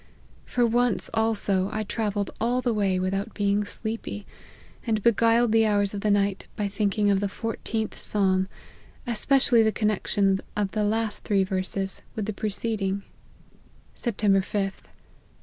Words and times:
For 0.45 0.65
once, 0.65 1.11
also, 1.13 1.69
I 1.71 1.83
travelled 1.83 2.31
all 2.41 2.59
the 2.59 2.73
way 2.73 2.99
without 2.99 3.35
being 3.35 3.63
sleepy 3.65 4.25
* 4.55 4.87
and 4.87 5.03
beguiled 5.03 5.51
the 5.51 5.67
hours 5.67 5.93
of 5.93 6.01
the 6.01 6.09
night 6.09 6.47
by 6.55 6.67
thinking 6.67 7.11
of 7.11 7.19
the 7.19 7.27
14th 7.27 7.93
Psalm, 7.93 8.47
especially 9.05 9.61
the 9.61 9.71
connection 9.71 10.39
of 10.57 10.71
the 10.71 10.83
last 10.83 11.23
three 11.23 11.43
verses 11.43 12.01
with 12.15 12.25
the 12.25 12.33
preceding* 12.33 13.03
LIFE 13.03 13.03
OF 13.03 14.03
HENRY 14.03 14.13
MARTYN. 14.17 14.33
179 14.41 14.41
Sept. 14.41 14.85
5th. 14.87 14.89